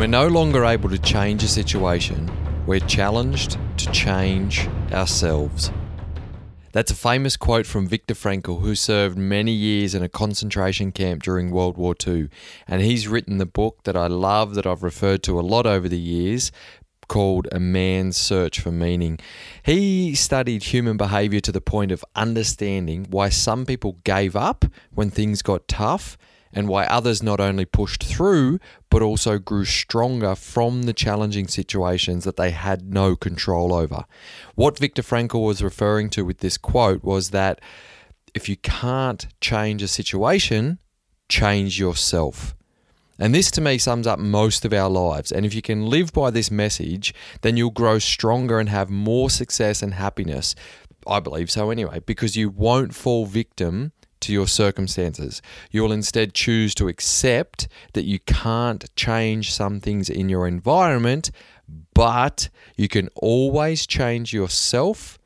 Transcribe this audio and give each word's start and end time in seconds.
we're 0.00 0.06
no 0.06 0.28
longer 0.28 0.64
able 0.64 0.88
to 0.88 0.96
change 0.96 1.44
a 1.44 1.46
situation, 1.46 2.30
we're 2.64 2.80
challenged 2.80 3.58
to 3.76 3.92
change 3.92 4.66
ourselves. 4.92 5.70
That's 6.72 6.90
a 6.90 6.94
famous 6.94 7.36
quote 7.36 7.66
from 7.66 7.86
Viktor 7.86 8.14
Frankl, 8.14 8.62
who 8.62 8.74
served 8.74 9.18
many 9.18 9.52
years 9.52 9.94
in 9.94 10.02
a 10.02 10.08
concentration 10.08 10.90
camp 10.90 11.22
during 11.22 11.50
World 11.50 11.76
War 11.76 11.94
II. 12.06 12.30
And 12.66 12.80
he's 12.80 13.08
written 13.08 13.36
the 13.36 13.44
book 13.44 13.82
that 13.84 13.94
I 13.94 14.06
love, 14.06 14.54
that 14.54 14.66
I've 14.66 14.82
referred 14.82 15.22
to 15.24 15.38
a 15.38 15.42
lot 15.42 15.66
over 15.66 15.86
the 15.86 16.00
years, 16.00 16.50
called 17.06 17.46
A 17.52 17.60
Man's 17.60 18.16
Search 18.16 18.58
for 18.58 18.72
Meaning. 18.72 19.18
He 19.62 20.14
studied 20.14 20.62
human 20.62 20.96
behavior 20.96 21.40
to 21.40 21.52
the 21.52 21.60
point 21.60 21.92
of 21.92 22.02
understanding 22.16 23.06
why 23.10 23.28
some 23.28 23.66
people 23.66 23.98
gave 24.04 24.34
up 24.34 24.64
when 24.94 25.10
things 25.10 25.42
got 25.42 25.68
tough 25.68 26.16
and 26.52 26.68
why 26.68 26.84
others 26.84 27.22
not 27.22 27.40
only 27.40 27.64
pushed 27.64 28.02
through 28.02 28.58
but 28.90 29.02
also 29.02 29.38
grew 29.38 29.64
stronger 29.64 30.34
from 30.34 30.82
the 30.82 30.92
challenging 30.92 31.46
situations 31.46 32.24
that 32.24 32.36
they 32.36 32.50
had 32.50 32.92
no 32.92 33.14
control 33.14 33.72
over. 33.72 34.04
What 34.54 34.78
Viktor 34.78 35.02
Frankl 35.02 35.46
was 35.46 35.62
referring 35.62 36.10
to 36.10 36.24
with 36.24 36.38
this 36.38 36.58
quote 36.58 37.04
was 37.04 37.30
that 37.30 37.60
if 38.34 38.48
you 38.48 38.56
can't 38.56 39.26
change 39.40 39.82
a 39.82 39.88
situation, 39.88 40.78
change 41.28 41.78
yourself. 41.78 42.54
And 43.18 43.34
this 43.34 43.50
to 43.52 43.60
me 43.60 43.76
sums 43.76 44.06
up 44.06 44.18
most 44.18 44.64
of 44.64 44.72
our 44.72 44.88
lives. 44.88 45.30
And 45.30 45.44
if 45.44 45.54
you 45.54 45.60
can 45.60 45.86
live 45.86 46.12
by 46.12 46.30
this 46.30 46.50
message, 46.50 47.14
then 47.42 47.56
you'll 47.56 47.70
grow 47.70 47.98
stronger 47.98 48.58
and 48.58 48.68
have 48.70 48.88
more 48.88 49.28
success 49.28 49.82
and 49.82 49.94
happiness. 49.94 50.54
I 51.06 51.20
believe 51.20 51.50
so 51.50 51.70
anyway, 51.70 52.00
because 52.04 52.36
you 52.36 52.48
won't 52.48 52.94
fall 52.94 53.26
victim 53.26 53.92
to 54.20 54.32
your 54.32 54.46
circumstances. 54.46 55.42
You 55.70 55.82
will 55.82 55.92
instead 55.92 56.34
choose 56.34 56.74
to 56.76 56.88
accept 56.88 57.68
that 57.94 58.04
you 58.04 58.18
can't 58.20 58.84
change 58.96 59.52
some 59.52 59.80
things 59.80 60.08
in 60.08 60.28
your 60.28 60.46
environment, 60.46 61.30
but 61.94 62.48
you 62.76 62.88
can 62.88 63.08
always 63.14 63.86
change 63.86 64.32
yourself, 64.32 65.18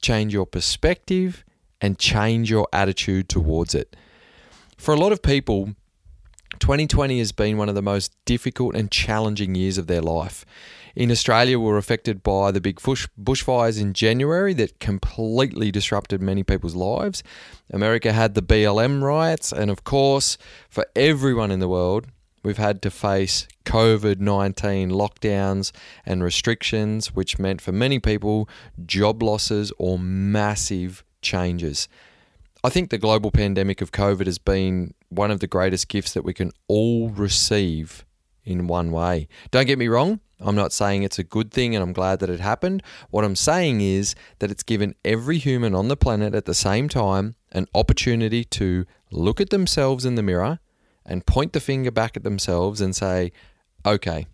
change 0.00 0.32
your 0.32 0.46
perspective, 0.46 1.44
and 1.80 1.98
change 1.98 2.50
your 2.50 2.68
attitude 2.72 3.28
towards 3.28 3.74
it. 3.74 3.96
For 4.76 4.94
a 4.94 4.98
lot 4.98 5.12
of 5.12 5.22
people, 5.22 5.74
2020 6.58 7.18
has 7.18 7.32
been 7.32 7.56
one 7.56 7.68
of 7.68 7.74
the 7.74 7.82
most 7.82 8.12
difficult 8.24 8.74
and 8.74 8.90
challenging 8.90 9.54
years 9.54 9.78
of 9.78 9.86
their 9.86 10.02
life. 10.02 10.44
In 10.94 11.10
Australia, 11.10 11.58
we 11.58 11.66
were 11.66 11.78
affected 11.78 12.22
by 12.22 12.50
the 12.50 12.60
big 12.60 12.82
bush, 12.82 13.06
bushfires 13.20 13.80
in 13.80 13.92
January 13.92 14.52
that 14.54 14.80
completely 14.80 15.70
disrupted 15.70 16.20
many 16.20 16.42
people's 16.42 16.74
lives. 16.74 17.22
America 17.70 18.12
had 18.12 18.34
the 18.34 18.42
BLM 18.42 19.02
riots, 19.02 19.52
and 19.52 19.70
of 19.70 19.84
course, 19.84 20.38
for 20.68 20.84
everyone 20.96 21.50
in 21.50 21.60
the 21.60 21.68
world, 21.68 22.08
we've 22.42 22.58
had 22.58 22.82
to 22.82 22.90
face 22.90 23.46
COVID 23.64 24.18
19 24.18 24.90
lockdowns 24.90 25.72
and 26.04 26.24
restrictions, 26.24 27.14
which 27.14 27.38
meant 27.38 27.60
for 27.60 27.72
many 27.72 27.98
people 27.98 28.48
job 28.84 29.22
losses 29.22 29.72
or 29.78 29.98
massive 29.98 31.04
changes. 31.22 31.88
I 32.64 32.70
think 32.70 32.90
the 32.90 32.98
global 32.98 33.30
pandemic 33.30 33.80
of 33.80 33.92
COVID 33.92 34.26
has 34.26 34.38
been 34.38 34.94
one 35.10 35.30
of 35.30 35.40
the 35.40 35.46
greatest 35.46 35.88
gifts 35.88 36.12
that 36.14 36.24
we 36.24 36.34
can 36.34 36.50
all 36.66 37.08
receive 37.10 38.04
in 38.44 38.66
one 38.66 38.90
way. 38.90 39.28
Don't 39.50 39.66
get 39.66 39.78
me 39.78 39.88
wrong, 39.88 40.20
I'm 40.40 40.56
not 40.56 40.72
saying 40.72 41.02
it's 41.02 41.18
a 41.18 41.24
good 41.24 41.52
thing 41.52 41.74
and 41.74 41.82
I'm 41.82 41.92
glad 41.92 42.20
that 42.20 42.30
it 42.30 42.40
happened. 42.40 42.82
What 43.10 43.24
I'm 43.24 43.36
saying 43.36 43.80
is 43.80 44.14
that 44.38 44.50
it's 44.50 44.62
given 44.62 44.94
every 45.04 45.38
human 45.38 45.74
on 45.74 45.88
the 45.88 45.96
planet 45.96 46.34
at 46.34 46.44
the 46.44 46.54
same 46.54 46.88
time 46.88 47.34
an 47.52 47.66
opportunity 47.74 48.44
to 48.44 48.86
look 49.10 49.40
at 49.40 49.50
themselves 49.50 50.04
in 50.04 50.14
the 50.14 50.22
mirror 50.22 50.60
and 51.04 51.26
point 51.26 51.52
the 51.52 51.60
finger 51.60 51.90
back 51.90 52.16
at 52.16 52.22
themselves 52.22 52.80
and 52.80 52.94
say, 52.94 53.32
okay, 53.84 54.26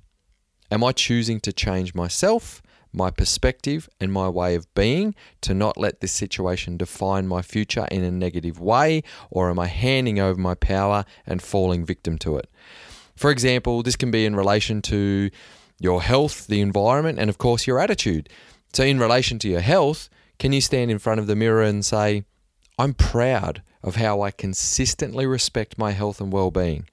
am 0.71 0.85
I 0.85 0.93
choosing 0.93 1.41
to 1.41 1.53
change 1.53 1.95
myself, 1.95 2.63
my 2.95 3.11
perspective, 3.11 3.89
and 4.01 4.13
my 4.13 4.29
way 4.29 4.55
of 4.55 4.73
being 4.75 5.15
to 5.43 5.55
not 5.55 5.77
let 5.77 6.01
this 6.01 6.13
situation 6.13 6.77
define 6.77 7.27
my 7.27 7.43
future 7.43 7.87
in 7.91 8.05
a 8.05 8.11
negative 8.11 8.61
way, 8.61 9.03
or 9.31 9.51
am 9.51 9.59
I 9.59 9.67
handing 9.67 10.19
over 10.21 10.41
my 10.41 10.55
power 10.55 11.05
and 11.27 11.43
falling 11.43 11.85
victim 11.85 12.19
to 12.19 12.37
it? 12.37 12.49
For 13.17 13.31
example, 13.31 13.83
this 13.83 13.97
can 13.97 14.11
be 14.11 14.27
in 14.27 14.37
relation 14.37 14.83
to 14.83 15.31
your 15.81 16.03
health, 16.03 16.47
the 16.47 16.61
environment, 16.61 17.19
and 17.19 17.29
of 17.29 17.39
course 17.39 17.67
your 17.67 17.81
attitude. 17.81 18.29
So, 18.73 18.85
in 18.85 18.99
relation 18.99 19.39
to 19.41 19.49
your 19.49 19.61
health, 19.61 20.09
can 20.39 20.53
you 20.53 20.61
stand 20.61 20.91
in 20.91 20.99
front 20.99 21.21
of 21.21 21.27
the 21.27 21.37
mirror 21.37 21.63
and 21.63 21.85
say, 21.85 22.25
I'm 22.79 22.95
proud 22.95 23.63
of 23.83 23.97
how 23.97 24.23
I 24.23 24.31
consistently 24.31 25.27
respect 25.27 25.79
my 25.79 25.93
health 25.93 26.21
and 26.21 26.33
well 26.33 26.51
being? 26.51 26.89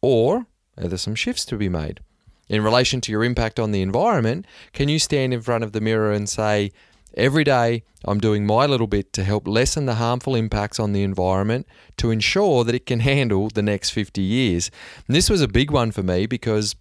Or 0.00 0.46
are 0.78 0.88
there 0.88 0.98
some 0.98 1.14
shifts 1.14 1.44
to 1.46 1.56
be 1.56 1.68
made? 1.68 2.00
In 2.48 2.62
relation 2.62 3.00
to 3.02 3.12
your 3.12 3.24
impact 3.24 3.58
on 3.58 3.72
the 3.72 3.82
environment, 3.82 4.46
can 4.72 4.88
you 4.88 4.98
stand 4.98 5.34
in 5.34 5.42
front 5.42 5.64
of 5.64 5.72
the 5.72 5.80
mirror 5.80 6.12
and 6.12 6.28
say, 6.28 6.70
Every 7.16 7.44
day, 7.44 7.82
I'm 8.04 8.20
doing 8.20 8.44
my 8.44 8.66
little 8.66 8.86
bit 8.86 9.14
to 9.14 9.24
help 9.24 9.48
lessen 9.48 9.86
the 9.86 9.94
harmful 9.94 10.34
impacts 10.34 10.78
on 10.78 10.92
the 10.92 11.02
environment 11.02 11.66
to 11.96 12.10
ensure 12.10 12.62
that 12.64 12.74
it 12.74 12.84
can 12.84 13.00
handle 13.00 13.48
the 13.48 13.62
next 13.62 13.90
50 13.90 14.20
years. 14.20 14.70
And 15.06 15.16
this 15.16 15.30
was 15.30 15.40
a 15.40 15.48
big 15.48 15.70
one 15.70 15.92
for 15.92 16.02
me 16.02 16.26
because 16.26 16.76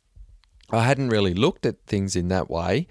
I 0.72 0.84
hadn't 0.84 1.10
really 1.10 1.34
looked 1.34 1.66
at 1.66 1.86
things 1.88 2.18
in 2.18 2.28
that 2.30 2.50
way. 2.50 2.88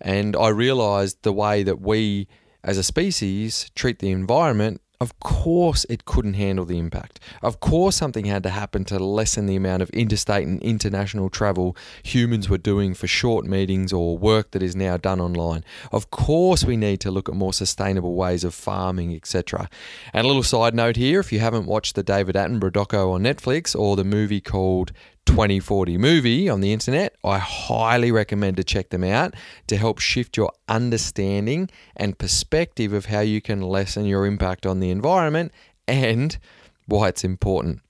And 0.00 0.34
I 0.34 0.48
realized 0.48 1.22
the 1.22 1.34
way 1.34 1.62
that 1.64 1.80
we 1.80 2.28
as 2.64 2.78
a 2.78 2.82
species 2.82 3.70
treat 3.74 3.98
the 3.98 4.10
environment 4.10 4.80
of 5.00 5.18
course, 5.20 5.84
it 5.90 6.04
couldn't 6.04 6.34
handle 6.34 6.64
the 6.64 6.78
impact. 6.78 7.20
Of 7.42 7.60
course, 7.60 7.96
something 7.96 8.24
had 8.24 8.42
to 8.44 8.50
happen 8.50 8.84
to 8.86 8.98
lessen 8.98 9.46
the 9.46 9.56
amount 9.56 9.82
of 9.82 9.90
interstate 9.90 10.46
and 10.46 10.62
international 10.62 11.28
travel 11.28 11.76
humans 12.02 12.48
were 12.48 12.58
doing 12.58 12.94
for 12.94 13.06
short 13.06 13.44
meetings 13.44 13.92
or 13.92 14.16
work 14.16 14.52
that 14.52 14.62
is 14.62 14.74
now 14.74 14.96
done 14.96 15.20
online. 15.20 15.64
Of 15.92 16.10
course, 16.10 16.64
we 16.64 16.76
need 16.76 17.00
to 17.00 17.10
look 17.10 17.28
at 17.28 17.34
more 17.34 17.52
sustainable 17.52 18.14
ways 18.14 18.42
of 18.42 18.54
farming, 18.54 19.14
etc. 19.14 19.68
And 20.12 20.24
a 20.24 20.28
little 20.28 20.42
side 20.42 20.74
note 20.74 20.96
here 20.96 21.20
if 21.20 21.32
you 21.32 21.40
haven't 21.40 21.66
watched 21.66 21.94
the 21.94 22.02
David 22.02 22.34
Attenborough 22.34 22.72
doco 22.72 23.12
on 23.12 23.22
Netflix 23.22 23.78
or 23.78 23.96
the 23.96 24.04
movie 24.04 24.40
called 24.40 24.92
2040 25.26 25.98
movie 25.98 26.48
on 26.48 26.60
the 26.60 26.72
internet, 26.72 27.14
I 27.22 27.38
highly 27.38 28.10
recommend 28.10 28.56
to 28.56 28.64
check 28.64 28.90
them 28.90 29.04
out 29.04 29.34
to 29.66 29.76
help 29.76 29.98
shift 29.98 30.36
your 30.36 30.50
understanding 30.68 31.68
and 31.96 32.18
perspective 32.18 32.92
of 32.92 33.06
how 33.06 33.20
you 33.20 33.40
can 33.40 33.60
lessen 33.60 34.06
your 34.06 34.24
impact 34.24 34.64
on 34.64 34.80
the 34.80 34.90
environment 34.90 35.52
and 35.86 36.38
why 36.86 37.08
it's 37.08 37.24
important. 37.24 37.80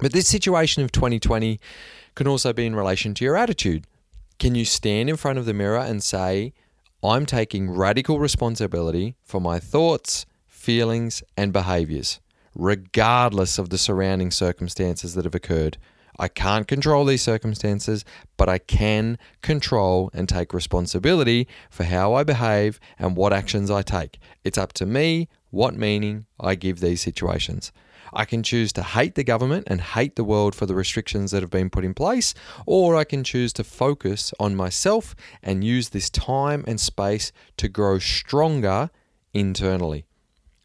But 0.00 0.12
this 0.12 0.28
situation 0.28 0.82
of 0.84 0.92
2020 0.92 1.58
can 2.14 2.28
also 2.28 2.52
be 2.52 2.66
in 2.66 2.76
relation 2.76 3.14
to 3.14 3.24
your 3.24 3.36
attitude. 3.36 3.86
Can 4.38 4.54
you 4.54 4.64
stand 4.64 5.08
in 5.08 5.16
front 5.16 5.38
of 5.38 5.46
the 5.46 5.54
mirror 5.54 5.78
and 5.78 6.02
say, 6.02 6.52
I'm 7.02 7.26
taking 7.26 7.70
radical 7.70 8.18
responsibility 8.18 9.16
for 9.22 9.40
my 9.40 9.58
thoughts, 9.58 10.26
feelings, 10.46 11.22
and 11.36 11.52
behaviors, 11.52 12.20
regardless 12.54 13.58
of 13.58 13.70
the 13.70 13.78
surrounding 13.78 14.30
circumstances 14.30 15.14
that 15.14 15.24
have 15.24 15.34
occurred? 15.34 15.78
I 16.18 16.28
can't 16.28 16.66
control 16.66 17.04
these 17.04 17.22
circumstances, 17.22 18.04
but 18.36 18.48
I 18.48 18.58
can 18.58 19.18
control 19.40 20.10
and 20.12 20.28
take 20.28 20.52
responsibility 20.52 21.46
for 21.70 21.84
how 21.84 22.14
I 22.14 22.24
behave 22.24 22.80
and 22.98 23.16
what 23.16 23.32
actions 23.32 23.70
I 23.70 23.82
take. 23.82 24.18
It's 24.42 24.58
up 24.58 24.72
to 24.74 24.86
me 24.86 25.28
what 25.50 25.76
meaning 25.76 26.26
I 26.40 26.54
give 26.54 26.80
these 26.80 27.00
situations. 27.00 27.72
I 28.12 28.24
can 28.24 28.42
choose 28.42 28.72
to 28.72 28.82
hate 28.82 29.14
the 29.14 29.24
government 29.24 29.64
and 29.68 29.80
hate 29.80 30.16
the 30.16 30.24
world 30.24 30.54
for 30.54 30.66
the 30.66 30.74
restrictions 30.74 31.30
that 31.30 31.42
have 31.42 31.50
been 31.50 31.70
put 31.70 31.84
in 31.84 31.94
place, 31.94 32.34
or 32.66 32.96
I 32.96 33.04
can 33.04 33.22
choose 33.22 33.52
to 33.54 33.64
focus 33.64 34.32
on 34.40 34.56
myself 34.56 35.14
and 35.42 35.62
use 35.62 35.90
this 35.90 36.10
time 36.10 36.64
and 36.66 36.80
space 36.80 37.32
to 37.58 37.68
grow 37.68 37.98
stronger 37.98 38.90
internally. 39.34 40.06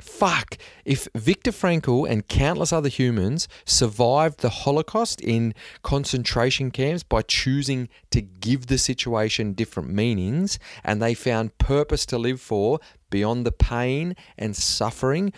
Fuck, 0.03 0.57
if 0.83 1.07
Viktor 1.15 1.51
Frankl 1.51 2.07
and 2.07 2.27
countless 2.27 2.73
other 2.73 2.89
humans 2.89 3.47
survived 3.63 4.41
the 4.41 4.49
Holocaust 4.49 5.21
in 5.21 5.53
concentration 5.81 6.71
camps 6.71 7.03
by 7.03 7.21
choosing 7.21 7.87
to 8.11 8.21
give 8.21 8.67
the 8.67 8.77
situation 8.77 9.53
different 9.53 9.91
meanings 9.91 10.59
and 10.83 11.01
they 11.01 11.13
found 11.13 11.57
purpose 11.57 12.05
to 12.07 12.17
live 12.17 12.41
for 12.41 12.81
beyond 13.09 13.45
the 13.45 13.53
pain 13.53 14.17
and 14.37 14.57
suffering 14.57 15.31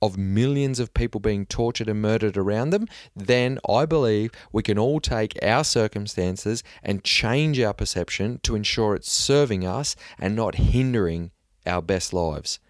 of 0.00 0.16
millions 0.16 0.78
of 0.78 0.94
people 0.94 1.18
being 1.18 1.44
tortured 1.44 1.88
and 1.88 2.00
murdered 2.00 2.36
around 2.36 2.70
them, 2.70 2.86
then 3.16 3.58
I 3.68 3.86
believe 3.86 4.30
we 4.52 4.62
can 4.62 4.78
all 4.78 5.00
take 5.00 5.36
our 5.42 5.64
circumstances 5.64 6.62
and 6.80 7.02
change 7.02 7.58
our 7.58 7.74
perception 7.74 8.38
to 8.44 8.54
ensure 8.54 8.94
it's 8.94 9.10
serving 9.10 9.66
us 9.66 9.96
and 10.16 10.36
not 10.36 10.54
hindering 10.54 11.32
our 11.66 11.82
best 11.82 12.12
lives. 12.12 12.60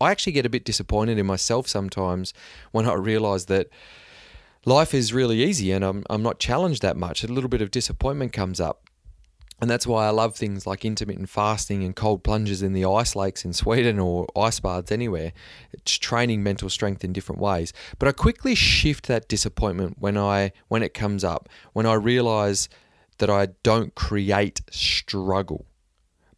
I 0.00 0.10
actually 0.10 0.32
get 0.32 0.46
a 0.46 0.50
bit 0.50 0.64
disappointed 0.64 1.18
in 1.18 1.26
myself 1.26 1.68
sometimes 1.68 2.32
when 2.72 2.88
I 2.88 2.94
realize 2.94 3.46
that 3.46 3.68
life 4.64 4.94
is 4.94 5.12
really 5.12 5.42
easy 5.42 5.72
and 5.72 5.84
I'm, 5.84 6.04
I'm 6.08 6.22
not 6.22 6.38
challenged 6.38 6.82
that 6.82 6.96
much. 6.96 7.24
A 7.24 7.28
little 7.28 7.48
bit 7.48 7.62
of 7.62 7.70
disappointment 7.70 8.32
comes 8.32 8.60
up. 8.60 8.82
And 9.60 9.68
that's 9.68 9.88
why 9.88 10.06
I 10.06 10.10
love 10.10 10.36
things 10.36 10.68
like 10.68 10.84
intermittent 10.84 11.28
fasting 11.28 11.82
and 11.82 11.96
cold 11.96 12.22
plunges 12.22 12.62
in 12.62 12.74
the 12.74 12.84
ice 12.84 13.16
lakes 13.16 13.44
in 13.44 13.52
Sweden 13.52 13.98
or 13.98 14.28
ice 14.36 14.60
baths 14.60 14.92
anywhere. 14.92 15.32
It's 15.72 15.98
training 15.98 16.44
mental 16.44 16.70
strength 16.70 17.02
in 17.02 17.12
different 17.12 17.40
ways. 17.40 17.72
But 17.98 18.06
I 18.06 18.12
quickly 18.12 18.54
shift 18.54 19.08
that 19.08 19.28
disappointment 19.28 19.96
when 19.98 20.16
I 20.16 20.52
when 20.68 20.84
it 20.84 20.94
comes 20.94 21.24
up, 21.24 21.48
when 21.72 21.86
I 21.86 21.94
realize 21.94 22.68
that 23.18 23.30
I 23.30 23.48
don't 23.64 23.96
create 23.96 24.60
struggle 24.70 25.66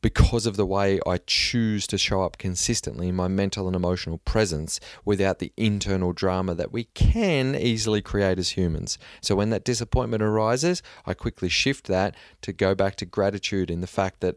because 0.03 0.47
of 0.47 0.57
the 0.57 0.67
way 0.67 1.01
I 1.07 1.19
choose 1.27 1.87
to 1.89 1.99
show 1.99 2.23
up 2.23 2.39
consistently 2.39 3.09
in 3.09 3.17
my 3.17 3.29
mental 3.29 3.67
and 3.67 3.77
emotional 3.77 4.19
presence 4.19 4.81
without 5.05 5.39
the 5.39 5.53
internal 5.57 6.13
drama 6.13 6.55
that 6.55 6.73
we 6.73 6.85
can 6.85 7.55
easily 7.55 8.01
create 8.01 8.39
as 8.39 8.51
humans. 8.51 8.99
So 9.21 9.37
when 9.37 9.51
that 9.51 9.65
disappointment 9.65 10.23
arises, 10.23 10.83
I 11.07 11.15
quickly 11.15 11.49
shift 11.49 11.87
that 11.89 12.15
to 12.43 12.53
go 12.53 12.75
back 12.75 12.97
to 12.97 13.05
gratitude 13.05 13.71
in 13.71 13.81
the 13.81 13.87
fact 13.87 14.21
that 14.21 14.37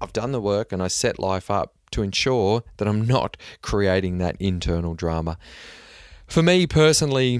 I've 0.00 0.12
done 0.12 0.32
the 0.32 0.40
work 0.40 0.72
and 0.72 0.82
I 0.82 0.88
set 0.88 1.18
life 1.18 1.50
up 1.50 1.74
to 1.92 2.02
ensure 2.02 2.64
that 2.78 2.88
I'm 2.88 3.06
not 3.06 3.36
creating 3.62 4.18
that 4.18 4.36
internal 4.40 4.94
drama. 4.94 5.38
For 6.26 6.42
me 6.42 6.66
personally, 6.66 7.38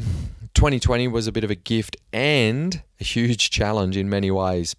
2020 0.55 1.09
was 1.09 1.27
a 1.27 1.33
bit 1.33 1.43
of 1.43 1.51
a 1.51 1.57
gift 1.57 1.97
and 2.13 2.83
a 3.01 3.05
huge 3.05 3.51
challenge 3.59 3.97
in 3.97 4.09
many 4.09 4.31
ways. 4.31 4.77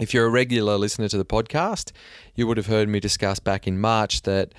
If 0.00 0.12
you're 0.12 0.26
a 0.26 0.30
regular 0.30 0.76
listener 0.76 1.08
to 1.08 1.16
the 1.16 1.24
podcast, 1.24 1.92
you 2.34 2.48
would 2.48 2.56
have 2.56 2.66
heard 2.66 2.88
me 2.88 2.98
discuss 2.98 3.38
back 3.38 3.68
in 3.68 3.80
March 3.80 4.22
that 4.22 4.52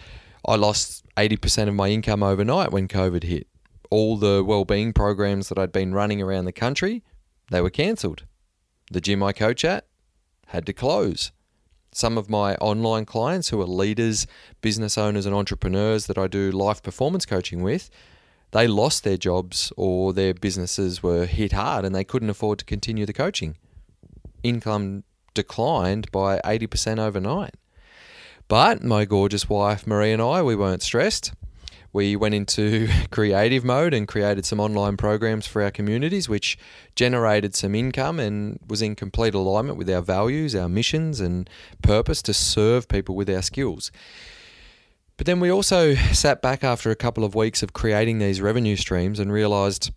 I 0.48 0.56
lost 0.56 1.04
80% 1.18 1.68
of 1.68 1.74
my 1.74 1.90
income 1.90 2.24
overnight 2.24 2.72
when 2.72 2.88
COVID 2.88 3.24
hit. 3.24 3.48
All 3.92 4.16
the 4.16 4.46
well-being 4.46 4.94
programs 4.94 5.50
that 5.50 5.60
I'd 5.60 5.74
been 5.74 5.94
running 5.94 6.22
around 6.22 6.46
the 6.46 6.54
country, 6.54 7.04
they 7.52 7.60
were 7.60 7.70
cancelled. 7.70 8.24
The 8.90 9.02
gym 9.02 9.22
I 9.22 9.34
coach 9.34 9.66
at 9.66 9.88
had 10.48 10.66
to 10.68 10.74
close. 10.74 11.34
Some 11.92 12.18
of 12.18 12.30
my 12.30 12.56
online 12.56 13.04
clients 13.04 13.50
who 13.50 13.60
are 13.60 13.68
leaders, 13.68 14.28
business 14.62 14.98
owners 14.98 15.26
and 15.26 15.36
entrepreneurs 15.36 16.06
that 16.06 16.18
I 16.18 16.28
do 16.28 16.50
life 16.50 16.82
performance 16.82 17.26
coaching 17.26 17.62
with, 17.62 17.90
they 18.52 18.68
lost 18.68 19.04
their 19.04 19.18
jobs 19.18 19.74
or 19.76 20.14
their 20.14 20.34
businesses 20.34 21.04
were 21.04 21.26
hit 21.26 21.52
hard 21.52 21.84
and 21.84 21.94
they 21.94 22.06
couldn't 22.06 22.30
afford 22.30 22.60
to 22.60 22.66
continue 22.66 23.06
the 23.06 23.12
coaching. 23.12 23.58
Income 24.42 25.04
declined 25.36 26.12
by 26.12 26.40
80% 26.40 26.98
overnight. 26.98 27.54
But 28.48 28.84
my 28.84 29.06
gorgeous 29.06 29.48
wife, 29.48 29.86
Marie, 29.86 30.12
and 30.12 30.22
I, 30.22 30.42
we 30.42 30.56
weren't 30.56 30.82
stressed. 30.82 31.34
We 31.94 32.16
went 32.16 32.36
into 32.36 32.90
creative 33.12 33.64
mode 33.64 33.94
and 33.94 34.08
created 34.08 34.46
some 34.46 34.60
online 34.60 34.98
programs 34.98 35.48
for 35.48 35.62
our 35.62 35.72
communities, 35.72 36.28
which 36.28 36.58
generated 36.96 37.56
some 37.56 37.74
income 37.74 38.20
and 38.20 38.60
was 38.68 38.82
in 38.82 38.96
complete 38.96 39.34
alignment 39.34 39.78
with 39.78 39.90
our 39.90 40.02
values, 40.02 40.56
our 40.56 40.68
missions, 40.68 41.20
and 41.20 41.50
purpose 41.82 42.22
to 42.24 42.34
serve 42.34 42.88
people 42.88 43.16
with 43.16 43.30
our 43.30 43.42
skills. 43.42 43.92
But 45.18 45.26
then 45.26 45.40
we 45.40 45.50
also 45.50 45.96
sat 45.96 46.42
back 46.42 46.64
after 46.64 46.92
a 46.92 46.96
couple 46.96 47.24
of 47.24 47.36
weeks 47.36 47.64
of 47.64 47.74
creating 47.74 48.20
these 48.20 48.42
revenue 48.42 48.76
streams 48.76 49.20
and 49.20 49.32
realized 49.32 49.92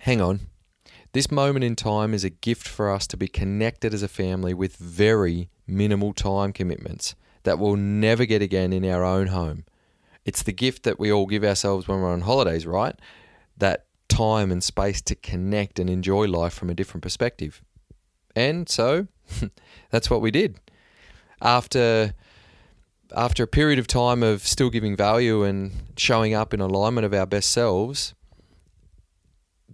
hang 0.00 0.20
on, 0.20 0.40
this 1.12 1.30
moment 1.30 1.64
in 1.64 1.74
time 1.74 2.12
is 2.12 2.24
a 2.24 2.30
gift 2.30 2.68
for 2.68 2.90
us 2.90 3.06
to 3.08 3.16
be 3.16 3.28
connected 3.28 3.94
as 3.94 4.02
a 4.02 4.08
family 4.08 4.52
with 4.54 4.76
very 4.76 5.48
minimal 5.66 6.12
time 6.12 6.52
commitments 6.52 7.14
that 7.44 7.58
we'll 7.58 7.76
never 7.76 8.26
get 8.26 8.42
again 8.42 8.72
in 8.72 8.84
our 8.84 9.04
own 9.04 9.28
home. 9.28 9.64
It's 10.24 10.42
the 10.42 10.52
gift 10.52 10.82
that 10.82 10.98
we 10.98 11.10
all 11.10 11.26
give 11.26 11.44
ourselves 11.44 11.88
when 11.88 12.00
we're 12.00 12.12
on 12.12 12.22
holidays, 12.22 12.66
right? 12.66 12.94
That 13.56 13.86
time 14.08 14.50
and 14.50 14.62
space 14.62 15.00
to 15.02 15.14
connect 15.14 15.78
and 15.78 15.88
enjoy 15.88 16.26
life 16.26 16.52
from 16.52 16.70
a 16.70 16.74
different 16.74 17.02
perspective. 17.02 17.62
And 18.36 18.68
so 18.68 19.06
that's 19.90 20.10
what 20.10 20.20
we 20.20 20.30
did. 20.30 20.58
After 21.40 22.14
after 23.16 23.42
a 23.42 23.46
period 23.46 23.78
of 23.78 23.86
time 23.86 24.22
of 24.22 24.46
still 24.46 24.68
giving 24.68 24.94
value 24.94 25.42
and 25.42 25.72
showing 25.96 26.34
up 26.34 26.52
in 26.52 26.60
alignment 26.60 27.06
of 27.06 27.14
our 27.14 27.24
best 27.24 27.50
selves, 27.50 28.14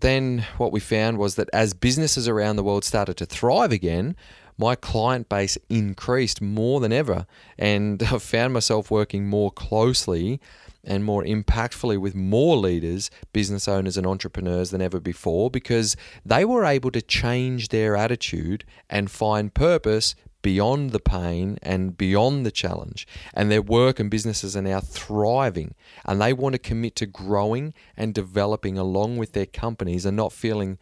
then 0.04 0.44
what 0.58 0.70
we 0.70 0.80
found 0.80 1.16
was 1.16 1.36
that 1.36 1.48
as 1.54 1.72
businesses 1.72 2.28
around 2.28 2.56
the 2.56 2.62
world 2.62 2.84
started 2.84 3.16
to 3.16 3.24
thrive 3.24 3.72
again, 3.72 4.14
my 4.58 4.74
client 4.74 5.30
base 5.30 5.56
increased 5.70 6.42
more 6.42 6.78
than 6.78 6.92
ever. 6.92 7.26
And 7.58 8.02
I 8.12 8.18
found 8.18 8.52
myself 8.52 8.90
working 8.90 9.26
more 9.26 9.50
closely 9.50 10.40
and 10.84 11.06
more 11.06 11.24
impactfully 11.24 11.98
with 11.98 12.14
more 12.14 12.58
leaders, 12.58 13.10
business 13.32 13.66
owners, 13.66 13.96
and 13.96 14.06
entrepreneurs 14.06 14.70
than 14.70 14.82
ever 14.82 15.00
before 15.00 15.48
because 15.50 15.96
they 16.22 16.44
were 16.44 16.66
able 16.66 16.90
to 16.90 17.00
change 17.00 17.70
their 17.70 17.96
attitude 17.96 18.64
and 18.90 19.10
find 19.10 19.54
purpose 19.54 20.14
beyond 20.44 20.91
the 20.91 21.00
pain 21.00 21.58
and 21.62 21.96
beyond 21.96 22.44
the 22.44 22.50
challenge. 22.50 23.08
And 23.32 23.50
their 23.50 23.62
work 23.62 23.99
and 23.99 24.11
businesses 24.11 24.55
are 24.55 24.62
now 24.62 24.79
thriving. 24.79 25.75
And 26.05 26.20
they 26.20 26.35
want 26.35 26.52
to 26.52 26.58
commit 26.58 26.94
to 26.96 27.06
growing 27.06 27.73
and 27.96 28.14
developing 28.14 28.76
along 28.76 29.17
with 29.17 29.32
their 29.32 29.46
companies 29.46 30.05
and 30.05 30.17
not 30.17 30.35
feeling 30.35 30.79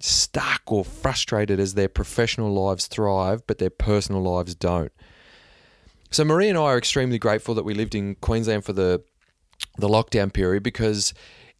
stuck 0.00 0.62
or 0.66 0.82
frustrated 0.82 1.60
as 1.60 1.74
their 1.74 1.90
professional 1.90 2.52
lives 2.52 2.86
thrive, 2.86 3.46
but 3.46 3.58
their 3.58 3.70
personal 3.70 4.22
lives 4.22 4.54
don't. 4.54 4.92
So 6.10 6.24
Marie 6.24 6.48
and 6.48 6.56
I 6.56 6.62
are 6.62 6.78
extremely 6.78 7.18
grateful 7.18 7.54
that 7.54 7.64
we 7.64 7.74
lived 7.74 7.94
in 7.94 8.14
Queensland 8.16 8.64
for 8.64 8.72
the 8.72 9.02
the 9.78 9.88
lockdown 9.88 10.32
period 10.32 10.62
because 10.62 11.12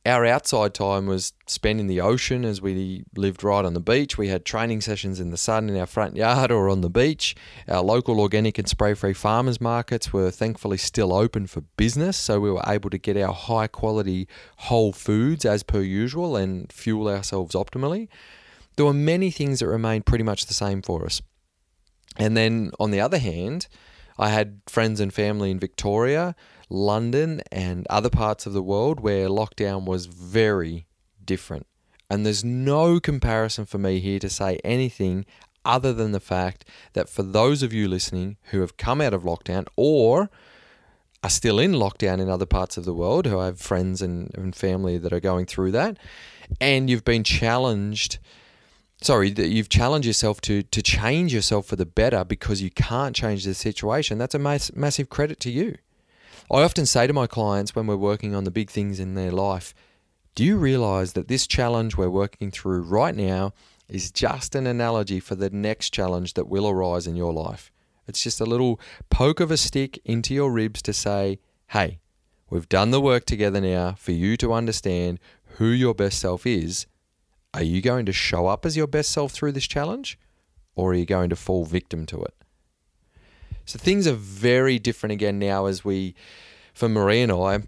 our 0.06 0.25
outside 0.25 0.73
time 0.73 1.06
was 1.06 1.32
spent 1.47 1.81
in 1.81 1.88
the 1.88 2.00
ocean 2.00 2.44
as 2.44 2.62
we 2.62 3.05
lived 3.17 3.43
right 3.43 3.64
on 3.64 3.75
the 3.75 3.81
beach. 3.81 4.17
We 4.17 4.29
had 4.29 4.44
training 4.44 4.81
sessions 4.81 5.19
in 5.19 5.31
the 5.31 5.37
sun 5.37 5.69
in 5.69 5.76
our 5.76 5.87
front 5.87 6.17
yard 6.17 6.50
or 6.50 6.69
on 6.69 6.81
the 6.81 6.88
beach. 6.88 7.35
Our 7.69 7.82
local 7.82 8.20
organic 8.20 8.58
and 8.58 8.69
spray 8.69 8.94
free 8.94 9.12
farmers 9.12 9.61
markets 9.61 10.12
were 10.12 10.31
thankfully 10.31 10.79
still 10.79 11.12
open 11.12 11.47
for 11.47 11.62
business, 11.76 12.17
so 12.17 12.41
we 12.41 12.50
were 12.50 12.62
able 12.67 12.91
to 12.91 12.99
get 12.99 13.17
our 13.17 13.32
high 13.32 13.67
quality 13.67 14.29
whole 14.56 14.93
foods 14.93 15.44
as 15.44 15.62
per 15.62 15.81
usual 15.81 16.37
and 16.37 16.73
fuel 16.73 17.08
ourselves 17.08 17.55
optimally. 17.55 18.08
There 18.76 18.87
were 18.87 18.94
many 18.94 19.31
things 19.31 19.58
that 19.58 19.69
remained 19.69 20.06
pretty 20.06 20.25
much 20.25 20.47
the 20.47 20.55
same 20.55 20.82
for 20.82 21.05
us. 21.05 21.20
And 22.17 22.37
then 22.37 22.70
on 22.79 22.93
the 22.93 23.00
other 23.00 23.19
hand, 23.19 23.67
I 24.19 24.31
had 24.31 24.61
friends 24.67 25.01
and 25.01 25.13
family 25.13 25.51
in 25.51 25.59
Victoria 25.59 26.35
London 26.69 27.43
and 27.53 27.87
other 27.89 28.11
parts 28.11 28.47
of 28.47 28.53
the 28.53 28.63
world 28.63 29.01
where 29.01 29.29
lockdown 29.29 29.85
was 29.85 30.07
very 30.07 30.87
different. 31.25 31.67
And 32.11 32.25
there's 32.25 32.45
no 32.45 33.01
comparison 33.01 33.67
for 33.67 33.79
me 33.79 34.01
here 34.01 34.19
to 34.19 34.31
say 34.31 34.59
anything 34.65 35.27
other 35.65 35.93
than 35.93 36.13
the 36.13 36.21
fact 36.21 36.65
that 36.93 37.09
for 37.09 37.23
those 37.23 37.63
of 37.63 37.73
you 37.73 37.89
listening 37.89 38.37
who 38.51 38.61
have 38.61 38.77
come 38.77 39.01
out 39.01 39.15
of 39.15 39.23
lockdown 39.23 39.67
or 39.77 40.31
are 41.23 41.31
still 41.31 41.59
in 41.59 41.73
lockdown 41.73 42.21
in 42.21 42.29
other 42.29 42.47
parts 42.47 42.77
of 42.77 42.85
the 42.85 42.95
world, 42.95 43.27
who 43.27 43.39
have 43.39 43.61
friends 43.61 44.01
and, 44.01 44.31
and 44.37 44.55
family 44.55 44.96
that 44.99 45.13
are 45.13 45.20
going 45.20 45.46
through 45.46 45.73
that, 45.73 45.99
and 46.61 46.89
you've 46.89 47.05
been 47.05 47.25
challenged 47.25 48.19
sorry 49.06 49.31
that 49.31 49.48
you've 49.48 49.69
challenged 49.69 50.06
yourself 50.06 50.41
to 50.41 50.63
to 50.63 50.82
change 50.82 51.32
yourself 51.32 51.67
for 51.67 51.77
the 51.77 51.86
better 51.86 52.25
because 52.25 52.60
you 52.60 52.70
can't 52.70 53.15
change 53.15 53.44
the 53.44 53.55
situation 53.55 54.19
that's 54.19 54.34
a 54.34 54.39
mass, 54.39 54.70
massive 54.75 55.08
credit 55.08 55.39
to 55.41 55.51
you 55.51 55.77
I 56.51 56.63
often 56.63 56.86
say 56.86 57.08
to 57.08 57.13
my 57.13 57.27
clients 57.27 57.75
when 57.75 57.89
we're 57.89 57.96
working 57.96 58.34
on 58.34 58.44
the 58.44 58.53
big 58.53 58.70
things 58.70 59.01
in 59.01 59.15
their 59.15 59.32
life, 59.32 59.75
do 60.36 60.44
you 60.44 60.56
realize 60.56 61.15
that 61.15 61.27
this 61.27 61.44
challenge 61.44 61.96
we're 61.96 62.08
working 62.08 62.53
through 62.53 62.82
right 62.82 63.17
now 63.17 63.53
is 63.89 64.13
just 64.13 64.55
an 64.55 64.65
analogy 64.65 65.19
for 65.19 65.34
the 65.34 65.51
next 65.51 65.91
challenge 65.91 66.34
that 66.34 66.46
will 66.48 66.69
arise 66.69 67.08
in 67.08 67.17
your 67.17 67.32
life? 67.32 67.72
It's 68.06 68.22
just 68.22 68.41
a 68.41 68.46
little 68.46 68.81
poke 69.10 69.41
of 69.41 69.51
a 69.51 69.56
stick 69.56 69.98
into 70.05 70.34
your 70.34 70.53
ribs 70.53 70.82
to 70.82 70.93
say, 70.93 71.41
hey, 71.70 71.98
we've 72.48 72.69
done 72.69 72.93
the 72.93 73.01
work 73.01 73.25
together 73.25 73.60
now 73.60 73.94
for 73.98 74.13
you 74.13 74.36
to 74.36 74.53
understand 74.53 75.19
who 75.56 75.67
your 75.67 75.94
best 75.94 76.20
self 76.20 76.46
is. 76.46 76.86
Are 77.56 77.63
you 77.63 77.81
going 77.81 78.05
to 78.05 78.13
show 78.13 78.48
up 78.48 78.67
as 78.67 78.77
your 78.77 78.86
best 78.86 79.10
self 79.10 79.32
through 79.32 79.53
this 79.53 79.67
challenge? 79.67 80.19
Or 80.75 80.91
are 80.91 80.94
you 80.94 81.06
going 81.06 81.31
to 81.31 81.36
fall 81.36 81.65
victim 81.65 82.05
to 82.06 82.22
it? 82.22 82.34
So 83.65 83.79
things 83.79 84.06
are 84.06 84.13
very 84.13 84.79
different 84.79 85.15
again 85.15 85.39
now 85.39 85.65
as 85.65 85.82
we, 85.82 86.15
for 86.75 86.86
Marie 86.86 87.22
and 87.22 87.32
I, 87.32 87.60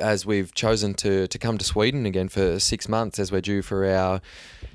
as 0.00 0.24
we've 0.24 0.54
chosen 0.54 0.94
to, 0.94 1.28
to 1.28 1.38
come 1.38 1.58
to 1.58 1.64
Sweden 1.64 2.06
again 2.06 2.30
for 2.30 2.58
six 2.58 2.88
months 2.88 3.18
as 3.18 3.30
we're 3.30 3.42
due 3.42 3.60
for 3.60 3.84
our 3.84 4.22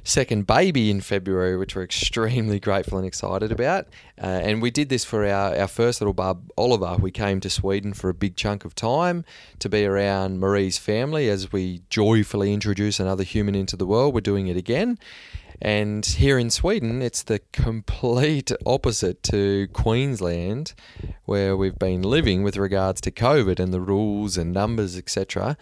second 0.03 0.45
baby 0.45 0.91
in 0.91 1.01
February, 1.01 1.57
which 1.57 1.75
we're 1.75 1.83
extremely 1.83 2.59
grateful 2.59 2.99
and 2.99 3.07
excited 3.07 3.51
about. 3.51 3.87
Uh, 4.21 4.39
and 4.43 4.61
we 4.61 4.69
did 4.69 4.89
this 4.89 5.03
for 5.03 5.25
our, 5.25 5.55
our 5.57 5.67
first 5.67 5.99
little 5.99 6.13
bub, 6.13 6.51
Oliver. 6.55 6.95
We 6.99 7.09
came 7.09 7.39
to 7.39 7.49
Sweden 7.49 7.93
for 7.93 8.07
a 8.07 8.13
big 8.13 8.35
chunk 8.35 8.65
of 8.65 8.75
time 8.75 9.25
to 9.57 9.67
be 9.67 9.83
around 9.83 10.39
Marie's 10.39 10.77
family 10.77 11.27
as 11.27 11.51
we 11.51 11.81
joyfully 11.89 12.53
introduce 12.53 12.99
another 12.99 13.23
human 13.23 13.55
into 13.55 13.75
the 13.75 13.87
world. 13.87 14.13
We're 14.13 14.21
doing 14.21 14.45
it 14.45 14.57
again. 14.57 14.99
And 15.59 16.05
here 16.05 16.37
in 16.37 16.51
Sweden, 16.51 17.01
it's 17.01 17.23
the 17.23 17.39
complete 17.51 18.51
opposite 18.65 19.23
to 19.23 19.67
Queensland, 19.73 20.75
where 21.25 21.57
we've 21.57 21.77
been 21.77 22.03
living 22.03 22.43
with 22.43 22.57
regards 22.57 23.01
to 23.01 23.11
COVID 23.11 23.59
and 23.59 23.73
the 23.73 23.81
rules 23.81 24.37
and 24.37 24.53
numbers, 24.53 24.97
etc. 24.97 25.57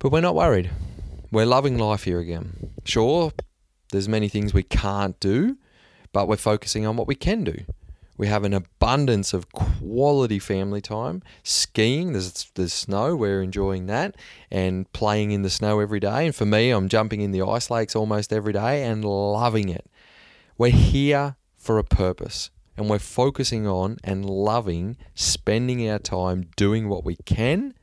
But 0.00 0.10
we're 0.10 0.20
not 0.20 0.34
worried. 0.34 0.70
We're 1.30 1.46
loving 1.46 1.78
life 1.78 2.04
here 2.04 2.18
again. 2.18 2.70
Sure, 2.84 3.32
there's 3.92 4.08
many 4.08 4.28
things 4.28 4.54
we 4.54 4.62
can't 4.62 5.18
do, 5.20 5.56
but 6.12 6.28
we're 6.28 6.36
focusing 6.36 6.86
on 6.86 6.96
what 6.96 7.08
we 7.08 7.16
can 7.16 7.44
do. 7.44 7.64
We 8.18 8.28
have 8.28 8.44
an 8.44 8.54
abundance 8.54 9.34
of 9.34 9.52
quality 9.52 10.38
family 10.38 10.80
time. 10.80 11.22
Skiing, 11.42 12.12
there's, 12.12 12.50
there's 12.54 12.72
snow, 12.72 13.14
we're 13.14 13.42
enjoying 13.42 13.86
that, 13.86 14.14
and 14.50 14.90
playing 14.92 15.32
in 15.32 15.42
the 15.42 15.50
snow 15.50 15.80
every 15.80 16.00
day. 16.00 16.26
And 16.26 16.34
for 16.34 16.46
me, 16.46 16.70
I'm 16.70 16.88
jumping 16.88 17.20
in 17.20 17.32
the 17.32 17.42
ice 17.42 17.70
lakes 17.70 17.94
almost 17.94 18.32
every 18.32 18.54
day 18.54 18.84
and 18.84 19.04
loving 19.04 19.68
it. 19.68 19.86
We're 20.56 20.70
here 20.70 21.36
for 21.56 21.78
a 21.78 21.84
purpose 21.84 22.50
and 22.76 22.88
we're 22.88 22.98
focusing 22.98 23.66
on 23.66 23.98
and 24.04 24.28
loving 24.28 24.96
spending 25.14 25.88
our 25.88 25.98
time 25.98 26.46
doing 26.56 26.88
what 26.88 27.04
we 27.04 27.16
can, 27.24 27.74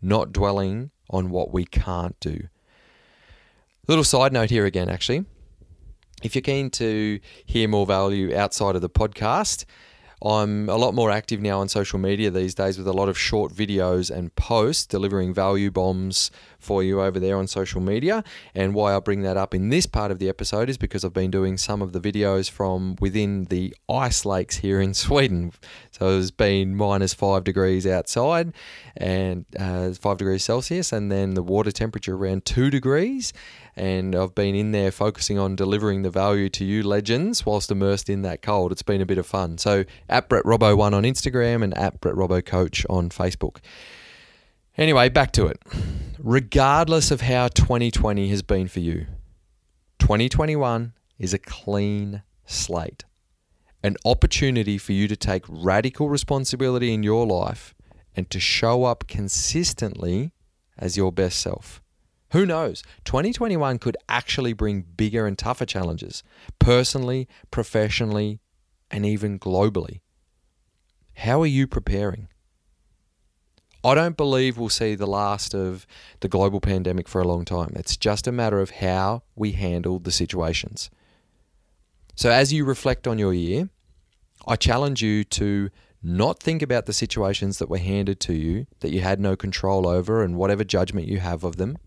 not 0.00 0.32
dwelling 0.32 0.90
on 1.10 1.30
what 1.30 1.52
we 1.52 1.64
can't 1.64 2.18
do. 2.20 2.48
Little 3.88 4.04
side 4.04 4.32
note 4.32 4.50
here 4.50 4.64
again, 4.64 4.88
actually. 4.88 5.24
If 6.22 6.36
you're 6.36 6.42
keen 6.42 6.70
to 6.70 7.18
hear 7.44 7.66
more 7.66 7.84
value 7.84 8.36
outside 8.36 8.76
of 8.76 8.80
the 8.80 8.88
podcast, 8.88 9.64
I'm 10.24 10.68
a 10.68 10.76
lot 10.76 10.94
more 10.94 11.10
active 11.10 11.40
now 11.40 11.58
on 11.58 11.68
social 11.68 11.98
media 11.98 12.30
these 12.30 12.54
days 12.54 12.78
with 12.78 12.86
a 12.86 12.92
lot 12.92 13.08
of 13.08 13.18
short 13.18 13.52
videos 13.52 14.08
and 14.08 14.32
posts 14.36 14.86
delivering 14.86 15.34
value 15.34 15.72
bombs 15.72 16.30
for 16.62 16.82
you 16.82 17.00
over 17.00 17.18
there 17.18 17.36
on 17.36 17.46
social 17.46 17.80
media. 17.80 18.24
And 18.54 18.74
why 18.74 18.94
I 18.94 19.00
bring 19.00 19.22
that 19.22 19.36
up 19.36 19.54
in 19.54 19.68
this 19.68 19.86
part 19.86 20.10
of 20.10 20.18
the 20.18 20.28
episode 20.28 20.68
is 20.68 20.78
because 20.78 21.04
I've 21.04 21.12
been 21.12 21.30
doing 21.30 21.56
some 21.56 21.82
of 21.82 21.92
the 21.92 22.00
videos 22.00 22.50
from 22.50 22.96
within 23.00 23.44
the 23.44 23.74
ice 23.88 24.24
lakes 24.24 24.58
here 24.58 24.80
in 24.80 24.94
Sweden. 25.02 25.52
So 25.90 26.18
it's 26.18 26.30
been 26.30 26.76
minus 26.76 27.14
five 27.14 27.44
degrees 27.44 27.86
outside 27.86 28.52
and 28.96 29.44
uh, 29.58 29.92
five 29.92 30.18
degrees 30.18 30.44
Celsius, 30.44 30.92
and 30.92 31.10
then 31.10 31.34
the 31.34 31.42
water 31.42 31.70
temperature 31.70 32.14
around 32.14 32.44
two 32.44 32.70
degrees 32.70 33.32
and 33.76 34.14
I've 34.14 34.34
been 34.34 34.54
in 34.54 34.72
there 34.72 34.90
focusing 34.90 35.38
on 35.38 35.56
delivering 35.56 36.02
the 36.02 36.10
value 36.10 36.48
to 36.50 36.64
you 36.64 36.82
legends 36.82 37.46
whilst 37.46 37.70
immersed 37.70 38.10
in 38.10 38.22
that 38.22 38.42
cold. 38.42 38.72
It's 38.72 38.82
been 38.82 39.00
a 39.00 39.06
bit 39.06 39.18
of 39.18 39.26
fun. 39.26 39.58
So 39.58 39.84
at 40.08 40.28
Brett 40.28 40.44
Robbo1 40.44 40.92
on 40.92 41.04
Instagram 41.04 41.62
and 41.64 41.76
at 41.76 42.00
Brett 42.00 42.14
Robbo 42.14 42.44
Coach 42.44 42.84
on 42.90 43.08
Facebook. 43.08 43.58
Anyway, 44.78 45.08
back 45.10 45.32
to 45.32 45.46
it. 45.46 45.60
Regardless 46.18 47.10
of 47.10 47.20
how 47.20 47.48
2020 47.48 48.28
has 48.28 48.42
been 48.42 48.68
for 48.68 48.80
you, 48.80 49.06
2021 49.98 50.94
is 51.18 51.34
a 51.34 51.38
clean 51.38 52.22
slate. 52.46 53.04
An 53.82 53.96
opportunity 54.04 54.78
for 54.78 54.92
you 54.92 55.08
to 55.08 55.16
take 55.16 55.44
radical 55.46 56.08
responsibility 56.08 56.94
in 56.94 57.02
your 57.02 57.26
life 57.26 57.74
and 58.16 58.30
to 58.30 58.40
show 58.40 58.84
up 58.84 59.06
consistently 59.06 60.32
as 60.78 60.96
your 60.96 61.12
best 61.12 61.40
self. 61.40 61.82
Who 62.30 62.46
knows? 62.46 62.82
2021 63.04 63.78
could 63.78 63.98
actually 64.08 64.54
bring 64.54 64.82
bigger 64.82 65.26
and 65.26 65.36
tougher 65.36 65.66
challenges, 65.66 66.22
personally, 66.58 67.28
professionally, 67.50 68.40
and 68.90 69.04
even 69.04 69.38
globally. 69.38 70.00
How 71.14 71.42
are 71.42 71.46
you 71.46 71.66
preparing? 71.66 72.28
I 73.84 73.94
don't 73.94 74.16
believe 74.16 74.58
we'll 74.58 74.68
see 74.68 74.94
the 74.94 75.06
last 75.06 75.54
of 75.54 75.86
the 76.20 76.28
global 76.28 76.60
pandemic 76.60 77.08
for 77.08 77.20
a 77.20 77.26
long 77.26 77.44
time. 77.44 77.72
It's 77.74 77.96
just 77.96 78.26
a 78.26 78.32
matter 78.32 78.60
of 78.60 78.70
how 78.70 79.22
we 79.34 79.52
handle 79.52 79.98
the 79.98 80.12
situations. 80.12 80.88
So, 82.14 82.30
as 82.30 82.52
you 82.52 82.64
reflect 82.64 83.08
on 83.08 83.18
your 83.18 83.34
year, 83.34 83.70
I 84.46 84.56
challenge 84.56 85.02
you 85.02 85.24
to 85.24 85.70
not 86.02 86.40
think 86.40 86.62
about 86.62 86.86
the 86.86 86.92
situations 86.92 87.58
that 87.58 87.68
were 87.68 87.78
handed 87.78 88.20
to 88.20 88.34
you 88.34 88.66
that 88.80 88.90
you 88.90 89.00
had 89.00 89.20
no 89.20 89.36
control 89.36 89.88
over 89.88 90.22
and 90.22 90.36
whatever 90.36 90.64
judgment 90.64 91.08
you 91.08 91.18
have 91.18 91.42
of 91.42 91.56
them. 91.56 91.78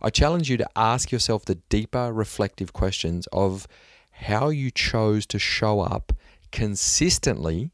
I 0.00 0.10
challenge 0.10 0.48
you 0.48 0.56
to 0.58 0.68
ask 0.76 1.10
yourself 1.10 1.44
the 1.44 1.56
deeper 1.56 2.12
reflective 2.12 2.72
questions 2.72 3.26
of 3.32 3.66
how 4.10 4.48
you 4.48 4.70
chose 4.70 5.26
to 5.26 5.38
show 5.38 5.80
up 5.80 6.12
consistently 6.52 7.72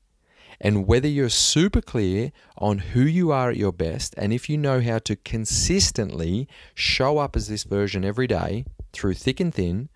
and 0.64 0.86
whether 0.86 1.06
you're 1.06 1.28
super 1.28 1.82
clear 1.82 2.32
on 2.56 2.78
who 2.78 3.02
you 3.02 3.30
are 3.30 3.50
at 3.50 3.56
your 3.56 3.72
best 3.72 4.14
and 4.16 4.32
if 4.32 4.48
you 4.48 4.56
know 4.56 4.80
how 4.80 4.98
to 4.98 5.14
consistently 5.14 6.48
show 6.74 7.18
up 7.18 7.36
as 7.36 7.48
this 7.48 7.64
version 7.64 8.02
every 8.04 8.26
day 8.26 8.64
through 8.92 9.12
thick 9.12 9.38
and 9.38 9.54
thin 9.54 9.90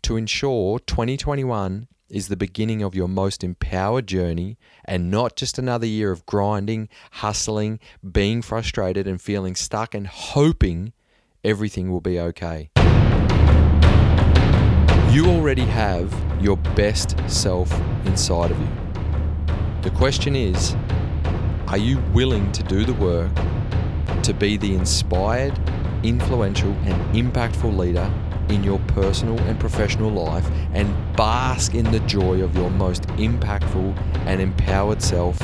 to 0.00 0.16
ensure 0.16 0.78
2021 0.78 1.86
is 2.08 2.28
the 2.28 2.36
beginning 2.36 2.82
of 2.82 2.94
your 2.94 3.08
most 3.08 3.44
empowered 3.44 4.06
journey 4.06 4.56
and 4.84 5.10
not 5.10 5.36
just 5.36 5.58
another 5.58 5.86
year 5.86 6.10
of 6.10 6.24
grinding, 6.26 6.88
hustling, 7.12 7.78
being 8.12 8.40
frustrated 8.40 9.06
and 9.06 9.20
feeling 9.20 9.54
stuck 9.54 9.94
and 9.94 10.06
hoping 10.06 10.92
everything 11.42 11.90
will 11.90 12.00
be 12.00 12.20
okay. 12.20 12.70
You 15.10 15.26
already 15.26 15.64
have 15.64 16.12
your 16.40 16.56
best 16.56 17.16
self 17.28 17.72
inside 18.06 18.50
of 18.50 18.60
you. 18.60 18.83
The 19.84 19.90
question 19.90 20.34
is 20.34 20.74
are 21.66 21.76
you 21.76 21.98
willing 22.14 22.50
to 22.52 22.62
do 22.62 22.86
the 22.86 22.94
work 22.94 23.30
to 24.22 24.32
be 24.32 24.56
the 24.56 24.74
inspired, 24.74 25.52
influential, 26.02 26.70
and 26.86 27.14
impactful 27.14 27.76
leader 27.76 28.10
in 28.48 28.64
your 28.64 28.78
personal 28.88 29.38
and 29.40 29.60
professional 29.60 30.10
life 30.10 30.48
and 30.72 30.88
bask 31.18 31.74
in 31.74 31.84
the 31.92 32.00
joy 32.00 32.40
of 32.40 32.56
your 32.56 32.70
most 32.70 33.02
impactful 33.18 33.94
and 34.24 34.40
empowered 34.40 35.02
self 35.02 35.38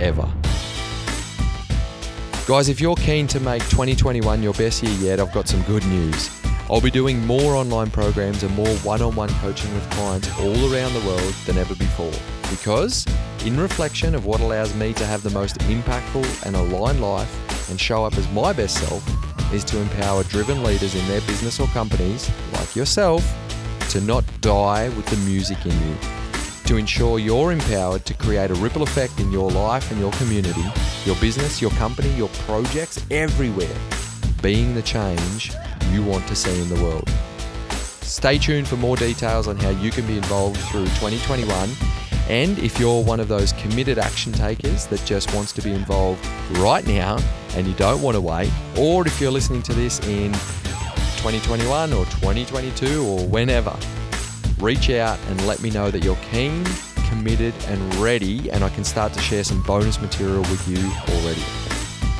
ever? 0.00 0.32
Guys, 2.46 2.68
if 2.68 2.80
you're 2.80 2.94
keen 2.94 3.26
to 3.26 3.40
make 3.40 3.62
2021 3.62 4.44
your 4.44 4.54
best 4.54 4.84
year 4.84 4.94
yet, 4.98 5.18
I've 5.18 5.32
got 5.32 5.48
some 5.48 5.62
good 5.62 5.84
news. 5.86 6.30
I'll 6.70 6.80
be 6.80 6.92
doing 6.92 7.26
more 7.26 7.56
online 7.56 7.90
programs 7.90 8.44
and 8.44 8.54
more 8.54 8.74
one 8.76 9.02
on 9.02 9.16
one 9.16 9.30
coaching 9.40 9.74
with 9.74 9.90
clients 9.90 10.30
all 10.38 10.72
around 10.72 10.94
the 10.94 11.02
world 11.04 11.34
than 11.46 11.58
ever 11.58 11.74
before. 11.74 12.12
Because, 12.48 13.04
in 13.44 13.58
reflection 13.58 14.14
of 14.14 14.24
what 14.24 14.40
allows 14.40 14.74
me 14.74 14.92
to 14.94 15.06
have 15.06 15.22
the 15.22 15.30
most 15.30 15.58
impactful 15.60 16.46
and 16.46 16.56
aligned 16.56 17.00
life 17.00 17.70
and 17.70 17.80
show 17.80 18.04
up 18.04 18.14
as 18.16 18.30
my 18.32 18.52
best 18.52 18.78
self, 18.86 19.02
is 19.52 19.64
to 19.64 19.78
empower 19.78 20.22
driven 20.24 20.62
leaders 20.62 20.94
in 20.94 21.06
their 21.08 21.20
business 21.22 21.60
or 21.60 21.66
companies, 21.68 22.30
like 22.52 22.74
yourself, 22.74 23.22
to 23.90 24.00
not 24.00 24.24
die 24.40 24.88
with 24.90 25.06
the 25.06 25.16
music 25.28 25.64
in 25.66 25.72
you 25.88 25.96
to 26.72 26.76
ensure 26.78 27.18
you're 27.18 27.52
empowered 27.52 28.04
to 28.06 28.14
create 28.14 28.50
a 28.50 28.54
ripple 28.54 28.82
effect 28.82 29.20
in 29.20 29.30
your 29.30 29.50
life 29.50 29.90
and 29.90 30.00
your 30.00 30.12
community, 30.12 30.64
your 31.04 31.16
business, 31.16 31.60
your 31.60 31.70
company, 31.72 32.08
your 32.14 32.28
projects, 32.46 33.04
everywhere, 33.10 33.76
being 34.40 34.74
the 34.74 34.80
change 34.80 35.52
you 35.90 36.02
want 36.02 36.26
to 36.28 36.34
see 36.34 36.62
in 36.62 36.68
the 36.68 36.82
world. 36.82 37.10
Stay 38.00 38.38
tuned 38.38 38.66
for 38.66 38.76
more 38.76 38.96
details 38.96 39.48
on 39.48 39.56
how 39.56 39.68
you 39.68 39.90
can 39.90 40.06
be 40.06 40.16
involved 40.16 40.58
through 40.70 40.84
2021. 40.84 41.68
And 42.28 42.58
if 42.58 42.78
you're 42.78 43.02
one 43.02 43.20
of 43.20 43.28
those 43.28 43.52
committed 43.54 43.98
action 43.98 44.32
takers 44.32 44.86
that 44.86 45.04
just 45.04 45.34
wants 45.34 45.52
to 45.52 45.62
be 45.62 45.72
involved 45.72 46.24
right 46.58 46.86
now 46.86 47.18
and 47.54 47.66
you 47.66 47.74
don't 47.74 48.00
want 48.00 48.14
to 48.14 48.20
wait, 48.20 48.50
or 48.78 49.06
if 49.06 49.20
you're 49.20 49.30
listening 49.30 49.62
to 49.62 49.72
this 49.72 49.98
in 50.06 50.32
2021 51.22 51.92
or 51.92 52.04
2022 52.06 53.04
or 53.04 53.26
whenever, 53.26 53.76
reach 54.58 54.88
out 54.90 55.18
and 55.28 55.46
let 55.46 55.60
me 55.62 55.70
know 55.70 55.90
that 55.90 56.04
you're 56.04 56.16
keen, 56.30 56.64
committed, 57.08 57.54
and 57.66 57.94
ready, 57.96 58.50
and 58.50 58.64
I 58.64 58.68
can 58.70 58.84
start 58.84 59.12
to 59.12 59.20
share 59.20 59.44
some 59.44 59.62
bonus 59.62 60.00
material 60.00 60.40
with 60.42 60.66
you 60.68 60.78
already. 61.14 61.42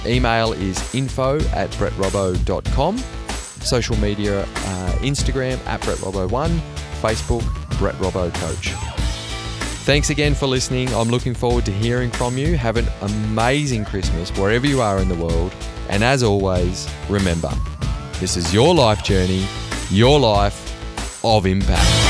Email 0.04 0.52
is 0.52 0.94
info 0.94 1.38
at 1.50 1.70
brettrobbo.com. 1.72 2.98
Social 3.62 3.96
media 3.96 4.42
uh, 4.42 4.92
Instagram 5.00 5.64
at 5.66 5.80
brettrobbo1, 5.82 6.60
Facebook 7.00 7.78
Brett 7.78 7.94
Robbo 7.96 8.32
Coach. 8.34 9.01
Thanks 9.82 10.10
again 10.10 10.36
for 10.36 10.46
listening. 10.46 10.94
I'm 10.94 11.08
looking 11.08 11.34
forward 11.34 11.64
to 11.64 11.72
hearing 11.72 12.12
from 12.12 12.38
you. 12.38 12.56
Have 12.56 12.76
an 12.76 12.86
amazing 13.00 13.84
Christmas 13.84 14.30
wherever 14.38 14.64
you 14.64 14.80
are 14.80 15.00
in 15.00 15.08
the 15.08 15.16
world. 15.16 15.52
And 15.88 16.04
as 16.04 16.22
always, 16.22 16.88
remember 17.08 17.50
this 18.20 18.36
is 18.36 18.54
your 18.54 18.76
life 18.76 19.02
journey, 19.02 19.44
your 19.90 20.20
life 20.20 21.24
of 21.24 21.46
impact. 21.46 22.01